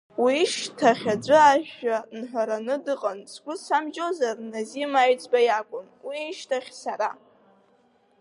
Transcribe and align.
Уи 0.21 0.35
ишьҭахь 0.43 1.05
аӡәы 1.13 1.37
ажәа 1.51 1.97
иҳәараны 2.17 2.75
дыҟан, 2.85 3.19
сгәы 3.31 3.53
самжьозар 3.63 4.37
Назим 4.51 4.93
Аҩӡба 5.01 5.39
иакәын, 5.43 5.87
уи 6.07 6.17
ишьҭахь 6.31 6.71
сара. 6.81 7.09